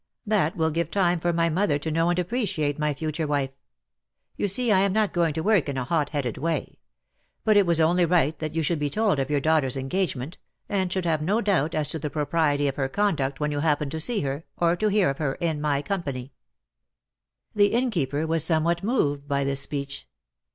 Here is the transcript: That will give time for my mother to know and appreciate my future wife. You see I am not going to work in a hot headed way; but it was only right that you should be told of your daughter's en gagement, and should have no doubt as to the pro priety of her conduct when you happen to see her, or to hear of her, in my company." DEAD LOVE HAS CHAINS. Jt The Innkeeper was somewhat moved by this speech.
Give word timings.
That 0.25 0.55
will 0.55 0.71
give 0.71 0.89
time 0.89 1.19
for 1.19 1.31
my 1.31 1.47
mother 1.49 1.77
to 1.77 1.91
know 1.91 2.09
and 2.09 2.17
appreciate 2.17 2.79
my 2.79 2.91
future 2.91 3.27
wife. 3.27 3.53
You 4.35 4.47
see 4.47 4.71
I 4.71 4.79
am 4.79 4.93
not 4.93 5.13
going 5.13 5.31
to 5.35 5.43
work 5.43 5.69
in 5.69 5.77
a 5.77 5.83
hot 5.83 6.09
headed 6.09 6.39
way; 6.39 6.79
but 7.43 7.55
it 7.55 7.67
was 7.67 7.79
only 7.79 8.03
right 8.03 8.35
that 8.39 8.55
you 8.55 8.63
should 8.63 8.79
be 8.79 8.89
told 8.89 9.19
of 9.19 9.29
your 9.29 9.39
daughter's 9.39 9.77
en 9.77 9.91
gagement, 9.91 10.37
and 10.67 10.91
should 10.91 11.05
have 11.05 11.21
no 11.21 11.39
doubt 11.39 11.75
as 11.75 11.87
to 11.89 11.99
the 11.99 12.09
pro 12.09 12.25
priety 12.25 12.67
of 12.67 12.77
her 12.77 12.89
conduct 12.89 13.39
when 13.39 13.51
you 13.51 13.59
happen 13.59 13.91
to 13.91 13.99
see 13.99 14.21
her, 14.21 14.43
or 14.57 14.75
to 14.75 14.87
hear 14.87 15.11
of 15.11 15.19
her, 15.19 15.35
in 15.35 15.61
my 15.61 15.83
company." 15.83 16.31
DEAD 16.31 16.31
LOVE 16.31 16.33
HAS 16.41 17.53
CHAINS. 17.53 17.53
Jt 17.53 17.57
The 17.71 17.77
Innkeeper 17.77 18.25
was 18.27 18.43
somewhat 18.43 18.83
moved 18.83 19.27
by 19.27 19.43
this 19.43 19.59
speech. 19.59 20.07